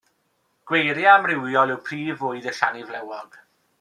[0.69, 3.39] Gweiriau amrywiol yw prif fwyd y siani flewog.